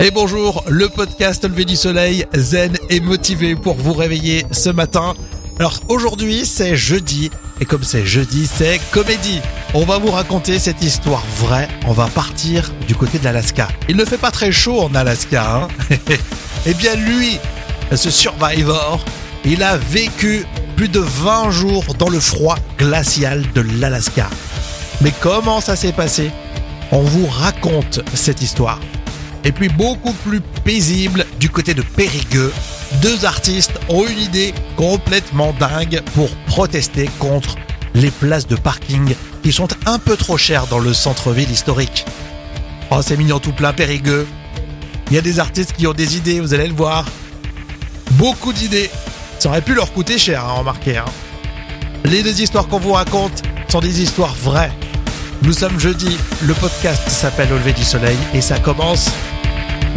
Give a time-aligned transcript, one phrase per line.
[0.00, 5.14] Et bonjour, le podcast Levé du Soleil, zen et motivé pour vous réveiller ce matin.
[5.58, 9.40] Alors aujourd'hui c'est jeudi, et comme c'est jeudi c'est comédie.
[9.74, 13.66] On va vous raconter cette histoire vraie, on va partir du côté de l'Alaska.
[13.88, 15.68] Il ne fait pas très chaud en Alaska, hein
[16.66, 17.38] Eh bien lui,
[17.92, 19.04] ce survivor,
[19.44, 20.46] il a vécu
[20.76, 24.30] plus de 20 jours dans le froid glacial de l'Alaska.
[25.00, 26.30] Mais comment ça s'est passé?
[26.92, 28.78] On vous raconte cette histoire.
[29.44, 32.52] Et puis beaucoup plus paisible du côté de Périgueux,
[33.02, 37.56] deux artistes ont une idée complètement dingue pour protester contre
[37.94, 42.04] les places de parking qui sont un peu trop chères dans le centre-ville historique.
[42.90, 44.26] Oh, c'est mignon tout plein Périgueux.
[45.10, 47.04] Il y a des artistes qui ont des idées, vous allez le voir.
[48.12, 48.90] Beaucoup d'idées.
[49.38, 50.98] Ça aurait pu leur coûter cher, hein, remarquez.
[50.98, 51.04] Hein.
[52.04, 54.72] Les deux histoires qu'on vous raconte sont des histoires vraies.
[55.42, 59.10] Nous sommes jeudi, le podcast s'appelle Au lever du soleil et ça commence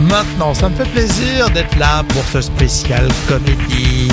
[0.07, 0.53] maintenant.
[0.53, 4.09] Ça me fait plaisir d'être là pour ce spécial comédie.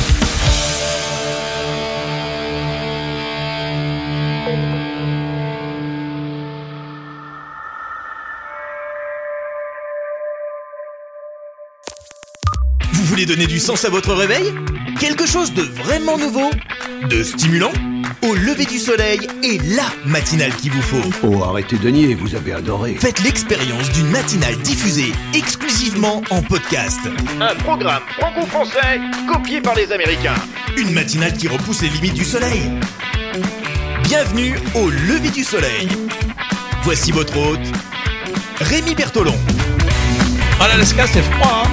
[12.93, 14.53] Vous voulez donner du sens à votre réveil?
[15.01, 16.51] Quelque chose de vraiment nouveau?
[17.09, 17.73] De stimulant?
[18.23, 21.11] Au lever du soleil est la matinale qu'il vous faut.
[21.23, 22.95] Oh, arrêtez de nier, vous avez adoré.
[22.95, 26.99] Faites l'expérience d'une matinale diffusée exclusivement en podcast.
[27.41, 29.01] Un programme franco-français
[29.33, 30.35] copié par les Américains.
[30.77, 32.63] Une matinale qui repousse les limites du soleil.
[34.03, 35.89] Bienvenue au lever du soleil.
[36.83, 37.73] Voici votre hôte,
[38.61, 39.39] Rémi Bertolon.
[40.61, 41.69] Oh l'Alaska c'est froid hein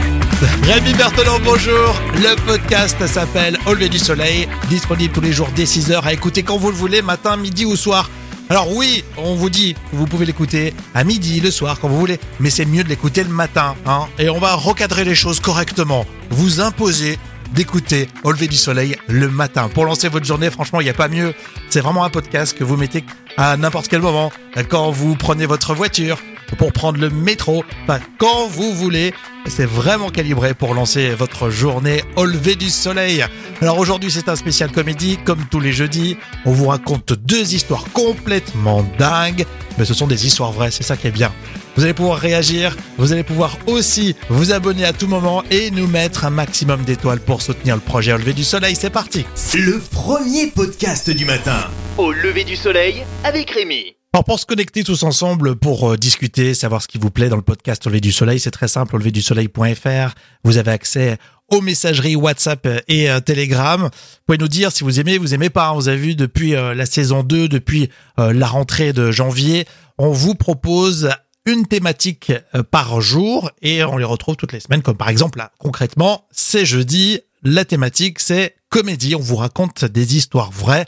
[0.64, 5.64] Rémi Berthelon, bonjour Le podcast s'appelle Au lever du soleil, disponible tous les jours dès
[5.64, 8.10] 6h à écouter quand vous le voulez, matin, midi ou soir.
[8.50, 12.20] Alors oui, on vous dit, vous pouvez l'écouter à midi, le soir, quand vous voulez,
[12.40, 14.08] mais c'est mieux de l'écouter le matin, hein.
[14.20, 16.06] Et on va recadrer les choses correctement.
[16.30, 17.18] Vous imposer
[17.54, 19.70] d'écouter Au lever du soleil le matin.
[19.74, 21.34] Pour lancer votre journée, franchement, il n'y a pas mieux.
[21.70, 23.04] C'est vraiment un podcast que vous mettez
[23.38, 24.32] à n'importe quel moment.
[24.70, 26.20] Quand vous prenez votre voiture,
[26.58, 29.14] pour prendre le métro, enfin, quand vous voulez.
[29.48, 33.24] C'est vraiment calibré pour lancer votre journée au lever du soleil.
[33.62, 36.18] Alors aujourd'hui c'est un spécial comédie, comme tous les jeudis.
[36.46, 39.46] On vous raconte deux histoires complètement dingues,
[39.78, 41.32] mais ce sont des histoires vraies, c'est ça qui est bien.
[41.76, 45.88] Vous allez pouvoir réagir, vous allez pouvoir aussi vous abonner à tout moment et nous
[45.88, 48.76] mettre un maximum d'étoiles pour soutenir le projet au lever du soleil.
[48.76, 51.70] C'est parti Le premier podcast du matin.
[51.98, 53.96] Au lever du soleil avec Rémi.
[54.16, 57.36] Alors pour se connecter tous ensemble, pour euh, discuter, savoir ce qui vous plaît dans
[57.36, 60.16] le podcast Au lever du soleil, c'est très simple, au lever du soleil.fr.
[60.46, 61.18] Vous avez accès
[61.50, 63.82] aux messageries WhatsApp et euh, Telegram.
[63.82, 63.90] Vous
[64.26, 65.74] pouvez nous dire si vous aimez, vous aimez pas.
[65.74, 69.68] Vous avez vu depuis euh, la saison 2, depuis euh, la rentrée de janvier,
[69.98, 71.10] on vous propose
[71.46, 75.40] une thématique euh, par jour et on les retrouve toutes les semaines, comme par exemple
[75.40, 80.86] là, concrètement, c'est jeudi, la thématique c'est comédie, on vous raconte des histoires vraies.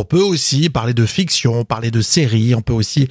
[0.00, 3.06] On peut aussi parler de fiction, parler de séries, on peut aussi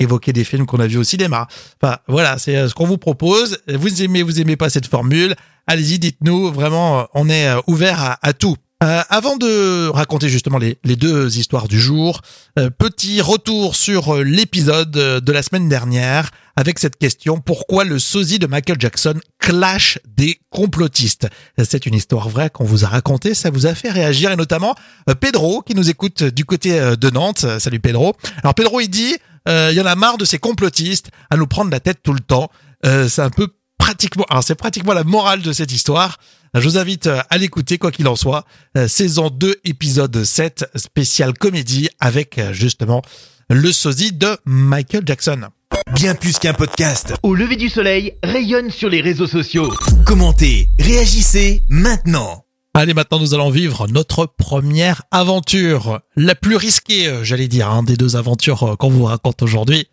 [0.00, 1.46] évoquer des films qu'on a vus au cinéma.
[1.80, 3.58] Enfin, voilà, c'est euh, ce qu'on vous propose.
[3.68, 5.36] Vous aimez, vous aimez pas cette formule
[5.68, 6.50] Allez-y, dites-nous.
[6.50, 8.56] Vraiment, euh, on est euh, ouvert à, à tout.
[8.82, 12.20] Euh, avant de raconter justement les, deux histoires du jour,
[12.58, 17.84] euh, petit retour sur euh, l'épisode euh, de la semaine dernière avec cette question pourquoi
[17.84, 21.28] le sosie de Michael Jackson clash des complotistes?
[21.62, 24.74] C'est une histoire vraie qu'on vous a racontée, ça vous a fait réagir et notamment
[25.08, 27.46] euh, Pedro qui nous écoute du côté de Nantes.
[27.60, 28.16] Salut Pedro.
[28.42, 29.16] Alors Pedro il dit
[29.46, 32.20] il y en a marre de ces complotistes à nous prendre la tête tout le
[32.20, 32.50] temps.
[32.84, 36.18] C'est un peu pratiquement c'est pratiquement la morale de cette histoire.
[36.54, 38.44] Je vous invite euh, à l'écouter quoi qu'il en soit.
[38.76, 43.00] Euh, saison 2 épisode 7 spécial comédie avec euh, justement
[43.48, 45.48] le sosie de Michael Jackson.
[45.94, 47.14] Bien plus qu'un podcast.
[47.22, 49.72] Au lever du soleil rayonne sur les réseaux sociaux.
[50.04, 52.44] Commentez, réagissez maintenant.
[52.74, 57.96] Allez, maintenant nous allons vivre notre première aventure, la plus risquée, j'allais dire, hein, des
[57.96, 59.86] deux aventures qu'on vous raconte aujourd'hui.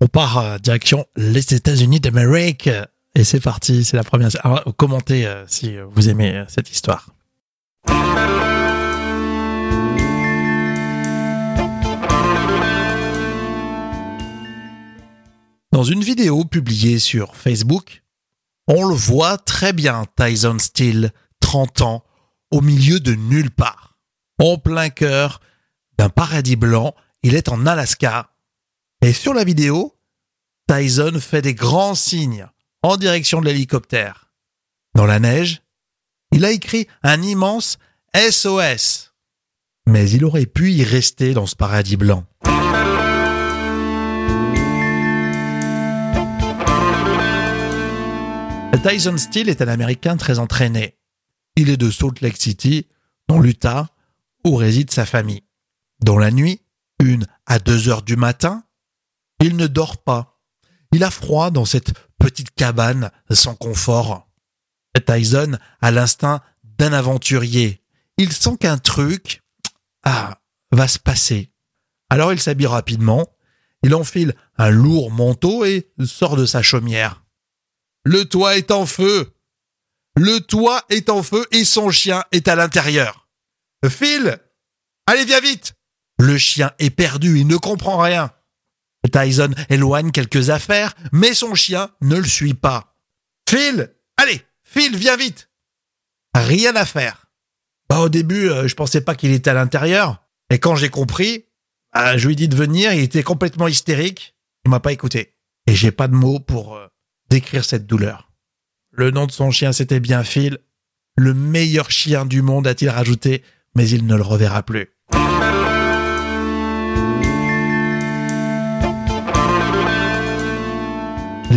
[0.00, 2.70] On part direction les États-Unis d'Amérique.
[3.18, 4.30] Et c'est parti, c'est la première.
[4.44, 7.08] Alors, commentez euh, si vous aimez euh, cette histoire.
[15.72, 18.04] Dans une vidéo publiée sur Facebook,
[18.68, 21.10] on le voit très bien, Tyson Steele,
[21.40, 22.04] 30 ans,
[22.52, 23.98] au milieu de nulle part.
[24.38, 25.40] En plein cœur
[25.98, 26.94] d'un paradis blanc,
[27.24, 28.30] il est en Alaska.
[29.02, 29.96] Et sur la vidéo,
[30.68, 32.46] Tyson fait des grands signes
[32.82, 34.30] en direction de l'hélicoptère.
[34.94, 35.62] Dans la neige,
[36.32, 37.78] il a écrit un immense
[38.14, 39.14] SOS.
[39.86, 42.24] Mais il aurait pu y rester dans ce paradis blanc.
[48.82, 50.96] Tyson Steele est un Américain très entraîné.
[51.56, 52.86] Il est de Salt Lake City,
[53.26, 53.88] dans l'Utah,
[54.46, 55.42] où réside sa famille.
[56.00, 56.62] Dans la nuit,
[57.00, 58.62] une à deux heures du matin,
[59.40, 60.37] il ne dort pas.
[60.92, 64.28] Il a froid dans cette petite cabane sans confort.
[65.06, 67.82] Tyson a l'instinct d'un aventurier.
[68.16, 69.42] Il sent qu'un truc
[70.02, 70.40] ah,
[70.72, 71.52] va se passer.
[72.10, 73.28] Alors il s'habille rapidement,
[73.82, 77.24] il enfile un lourd manteau et sort de sa chaumière.
[78.04, 79.34] Le toit est en feu.
[80.16, 83.28] Le toit est en feu et son chien est à l'intérieur.
[83.88, 84.38] Phil,
[85.06, 85.74] allez viens vite.
[86.18, 88.32] Le chien est perdu, il ne comprend rien.
[89.10, 92.96] Tyson éloigne quelques affaires, mais son chien ne le suit pas.
[93.48, 95.50] Phil, allez, Phil, viens vite.
[96.34, 97.26] Rien à faire.
[97.88, 100.22] Bah, au début, euh, je pensais pas qu'il était à l'intérieur.
[100.50, 101.46] Et quand j'ai compris,
[101.94, 104.36] bah, je lui ai dit de venir, il était complètement hystérique.
[104.64, 105.34] Il m'a pas écouté.
[105.66, 106.86] Et j'ai pas de mots pour euh,
[107.30, 108.30] décrire cette douleur.
[108.90, 110.58] Le nom de son chien, c'était bien Phil.
[111.16, 113.42] Le meilleur chien du monde, a-t-il rajouté,
[113.74, 114.90] mais il ne le reverra plus.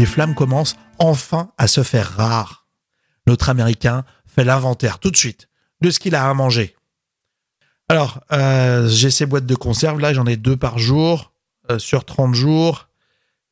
[0.01, 2.65] Les flammes commencent enfin à se faire rares.
[3.27, 5.47] Notre Américain fait l'inventaire tout de suite
[5.81, 6.75] de ce qu'il a à manger.
[7.87, 11.35] Alors, euh, j'ai ces boîtes de conserve, là j'en ai deux par jour,
[11.69, 12.89] euh, sur 30 jours,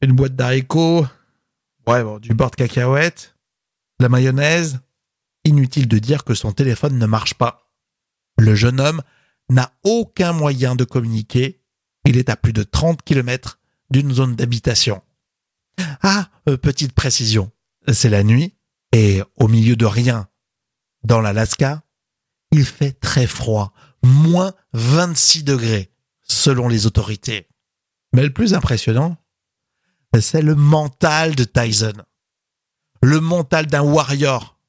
[0.01, 1.05] une boîte d'haricots,
[1.85, 3.35] ouais, du beurre de cacahuète,
[3.99, 4.79] la mayonnaise.
[5.45, 7.69] Inutile de dire que son téléphone ne marche pas.
[8.39, 9.03] Le jeune homme
[9.51, 11.61] n'a aucun moyen de communiquer.
[12.05, 13.59] Il est à plus de 30 km
[13.91, 15.03] d'une zone d'habitation.
[16.01, 17.51] Ah, euh, petite précision,
[17.91, 18.55] c'est la nuit
[18.93, 20.29] et au milieu de rien,
[21.03, 21.83] dans l'Alaska,
[22.51, 23.73] il fait très froid,
[24.03, 25.91] moins 26 degrés,
[26.23, 27.47] selon les autorités.
[28.13, 29.17] Mais le plus impressionnant,
[30.19, 31.93] c'est le mental de Tyson.
[33.03, 34.59] Le mental d'un warrior.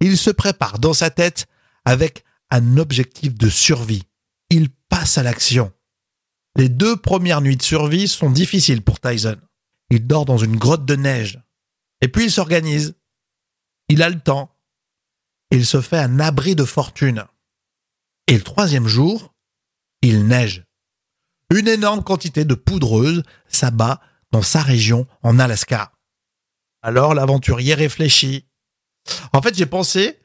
[0.00, 1.46] Il se prépare dans sa tête
[1.84, 4.02] avec un objectif de survie.
[4.50, 5.72] Il passe à l'action.
[6.56, 9.36] Les deux premières nuits de survie sont difficiles pour Tyson.
[9.90, 11.40] Il dort dans une grotte de neige.
[12.00, 12.94] Et puis il s'organise.
[13.88, 14.56] Il a le temps.
[15.50, 17.24] Il se fait un abri de fortune.
[18.28, 19.34] Et le troisième jour,
[20.02, 20.64] il neige.
[21.52, 24.00] Une énorme quantité de poudreuse s'abat
[24.30, 25.92] dans sa région en Alaska.
[26.82, 28.46] Alors l'aventurier réfléchit.
[29.32, 30.20] En fait, j'ai pensé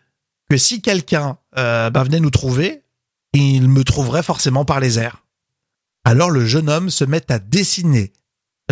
[0.50, 2.84] que si quelqu'un euh, bah, venait nous trouver,
[3.34, 5.26] il me trouverait forcément par les airs.
[6.04, 8.14] Alors le jeune homme se met à dessiner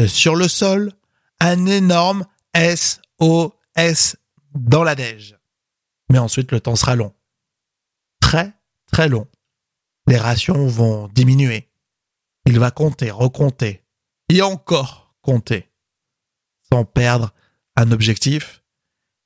[0.07, 0.91] sur le sol
[1.39, 2.25] un énorme
[2.55, 4.17] SOS
[4.55, 5.37] dans la neige.
[6.09, 7.13] Mais ensuite, le temps sera long.
[8.21, 8.53] Très,
[8.91, 9.27] très long.
[10.07, 11.69] Les rations vont diminuer.
[12.45, 13.83] Il va compter, recompter,
[14.29, 15.69] et encore compter,
[16.71, 17.33] sans perdre
[17.75, 18.63] un objectif,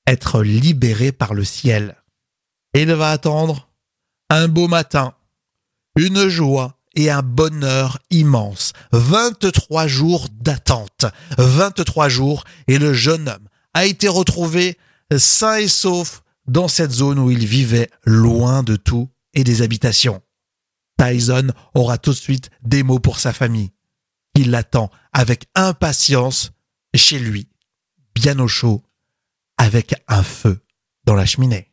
[0.05, 2.01] être libéré par le ciel.
[2.73, 3.69] Il va attendre
[4.29, 5.15] un beau matin,
[5.95, 8.73] une joie, et un bonheur immense.
[8.91, 11.05] 23 jours d'attente.
[11.37, 14.77] 23 jours et le jeune homme a été retrouvé
[15.17, 20.21] sain et sauf dans cette zone où il vivait loin de tout et des habitations.
[20.97, 23.71] Tyson aura tout de suite des mots pour sa famille.
[24.33, 26.51] Il l'attend avec impatience
[26.95, 27.47] chez lui,
[28.15, 28.83] bien au chaud,
[29.57, 30.59] avec un feu
[31.05, 31.71] dans la cheminée.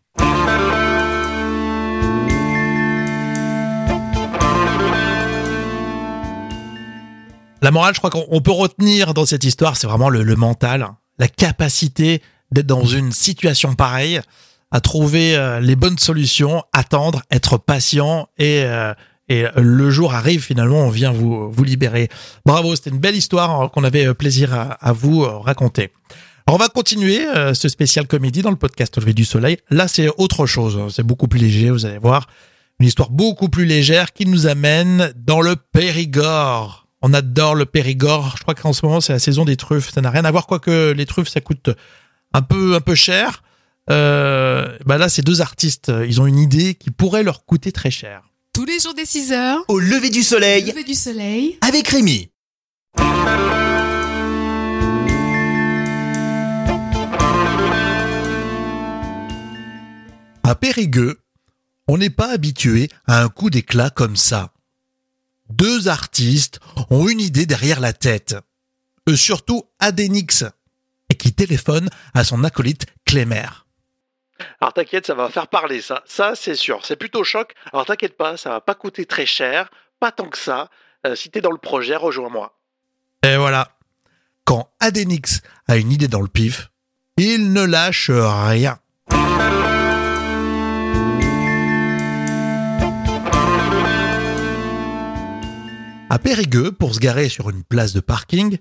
[7.64, 10.86] La morale, je crois qu'on peut retenir dans cette histoire, c'est vraiment le, mental,
[11.18, 12.20] la capacité
[12.52, 14.20] d'être dans une situation pareille,
[14.70, 18.92] à trouver euh, les bonnes solutions, attendre, être patient et euh,
[19.30, 22.10] et le jour arrive finalement, on vient vous vous libérer.
[22.44, 25.90] Bravo, c'était une belle histoire hein, qu'on avait euh, plaisir à, vous raconter.
[26.46, 27.20] Alors on va continuer
[27.54, 29.56] ce spécial comédie dans le podcast lever du soleil.
[29.70, 30.88] Là, c'est autre chose, hein.
[30.90, 32.26] c'est beaucoup plus léger, vous allez voir.
[32.78, 36.83] Une histoire beaucoup plus légère qui nous amène dans le Périgord.
[37.06, 38.36] On adore le Périgord.
[38.38, 39.92] Je crois qu'en ce moment, c'est la saison des truffes.
[39.92, 41.68] Ça n'a rien à voir, quoique les truffes, ça coûte
[42.32, 43.42] un peu, un peu cher.
[43.90, 47.90] Euh, bah là, ces deux artistes, ils ont une idée qui pourrait leur coûter très
[47.90, 48.22] cher.
[48.54, 49.62] Tous les jours des 6 heures.
[49.68, 50.64] Au lever du soleil.
[50.64, 51.58] Lever du soleil.
[51.60, 52.30] Avec Rémi.
[60.42, 61.18] À Périgueux,
[61.86, 64.53] on n'est pas habitué à un coup d'éclat comme ça
[65.50, 66.60] deux artistes
[66.90, 68.36] ont une idée derrière la tête.
[69.08, 70.44] Euh, surtout Adenix,
[71.10, 73.46] et qui téléphone à son acolyte Clémer.
[74.60, 77.52] Alors t'inquiète, ça va faire parler ça, ça c'est sûr, c'est plutôt choc.
[77.72, 79.70] Alors t'inquiète pas, ça va pas coûter très cher,
[80.00, 80.70] pas tant que ça.
[81.06, 82.58] Euh, si t'es dans le projet, rejoins-moi.
[83.22, 83.76] Et voilà.
[84.44, 86.70] Quand Adenix a une idée dans le pif,
[87.16, 88.78] Ils ne lâchent rien.
[96.14, 98.58] À Périgueux, pour se garer sur une place de parking,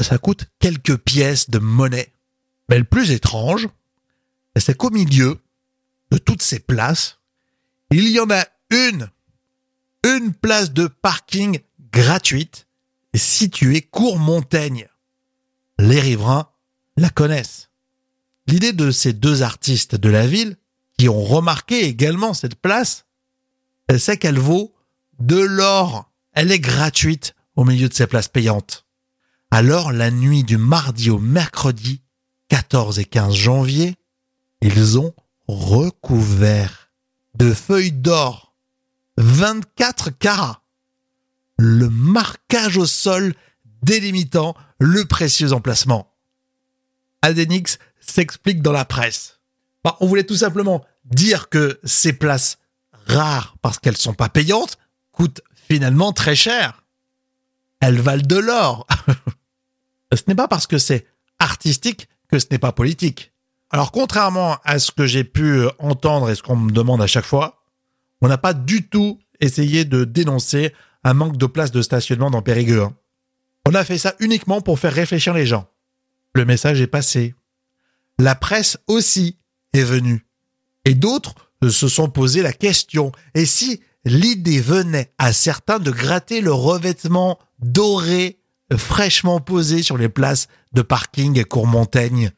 [0.00, 2.12] ça coûte quelques pièces de monnaie.
[2.68, 3.66] Mais le plus étrange,
[4.54, 5.40] c'est qu'au milieu
[6.12, 7.18] de toutes ces places,
[7.90, 9.10] il y en a une,
[10.04, 11.58] une place de parking
[11.90, 12.68] gratuite
[13.16, 14.86] située cours Montaigne.
[15.80, 16.48] Les riverains
[16.96, 17.68] la connaissent.
[18.46, 20.56] L'idée de ces deux artistes de la ville,
[20.96, 23.06] qui ont remarqué également cette place,
[23.98, 24.72] c'est qu'elle vaut
[25.18, 26.12] de l'or.
[26.36, 28.84] Elle est gratuite au milieu de ces places payantes.
[29.50, 32.02] Alors, la nuit du mardi au mercredi,
[32.48, 33.96] 14 et 15 janvier,
[34.60, 35.14] ils ont
[35.48, 36.90] recouvert
[37.36, 38.54] de feuilles d'or
[39.16, 40.60] 24 carats
[41.56, 43.34] le marquage au sol
[43.82, 46.12] délimitant le précieux emplacement.
[47.22, 49.40] Adenix s'explique dans la presse.
[49.82, 52.58] Bah, on voulait tout simplement dire que ces places
[53.06, 54.76] rares parce qu'elles sont pas payantes
[55.12, 56.84] coûtent finalement très cher.
[57.80, 58.86] Elles valent de l'or.
[60.12, 61.06] ce n'est pas parce que c'est
[61.38, 63.32] artistique que ce n'est pas politique.
[63.70, 67.24] Alors contrairement à ce que j'ai pu entendre et ce qu'on me demande à chaque
[67.24, 67.64] fois,
[68.20, 70.72] on n'a pas du tout essayé de dénoncer
[71.04, 72.82] un manque de place de stationnement dans Périgueux.
[72.82, 72.96] hein.
[73.66, 75.68] On a fait ça uniquement pour faire réfléchir les gens.
[76.34, 77.34] Le message est passé.
[78.18, 79.38] La presse aussi
[79.72, 80.26] est venue.
[80.84, 81.34] Et d'autres
[81.68, 83.12] se sont posé la question.
[83.34, 88.38] Et si l'idée venait à certains de gratter le revêtement doré
[88.74, 92.30] fraîchement posé sur les places de parking cours Montaigne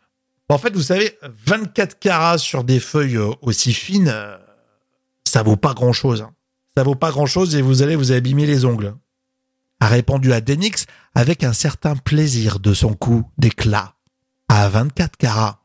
[0.49, 4.37] En fait, vous savez, 24 carats sur des feuilles euh, aussi fines, euh,
[5.25, 6.27] ça vaut pas grand chose.
[6.77, 8.95] Ça vaut pas grand chose et vous allez vous abîmer les ongles.
[9.81, 13.95] A répondu à Denix avec un certain plaisir de son coup d'éclat.
[14.49, 15.61] À 24 carats.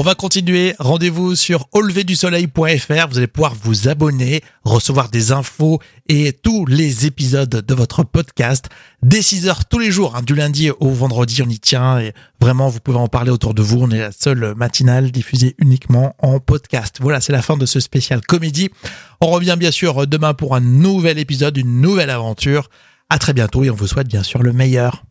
[0.00, 0.74] On va continuer.
[0.78, 3.08] Rendez-vous sur auleverdusoleil.fr.
[3.10, 5.78] Vous allez pouvoir vous abonner, recevoir des infos
[6.08, 8.70] et tous les épisodes de votre podcast
[9.02, 11.42] dès 6 heures tous les jours, hein, du lundi au vendredi.
[11.42, 13.82] On y tient et vraiment, vous pouvez en parler autour de vous.
[13.82, 16.96] On est la seule matinale diffusée uniquement en podcast.
[17.02, 18.70] Voilà, c'est la fin de ce spécial comédie.
[19.20, 22.70] On revient bien sûr demain pour un nouvel épisode, une nouvelle aventure.
[23.10, 25.04] À très bientôt et on vous souhaite bien sûr le meilleur.